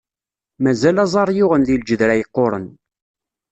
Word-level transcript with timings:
Mazal 0.63 0.97
aẓar 1.03 1.29
yuɣen 1.37 1.63
di 1.67 1.75
lǧedra 1.81 2.13
yeqquṛen. 2.19 2.65